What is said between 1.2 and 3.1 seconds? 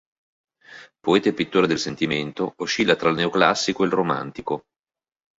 e pittore del sentimento, oscilla tra